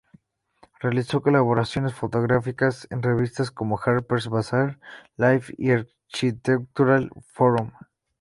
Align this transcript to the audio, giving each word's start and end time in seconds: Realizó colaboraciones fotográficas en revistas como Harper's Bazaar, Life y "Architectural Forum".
Realizó 0.79 1.21
colaboraciones 1.21 1.93
fotográficas 1.93 2.87
en 2.89 3.03
revistas 3.03 3.51
como 3.51 3.79
Harper's 3.79 4.29
Bazaar, 4.29 4.79
Life 5.15 5.53
y 5.59 5.69
"Architectural 5.73 7.11
Forum". 7.27 7.69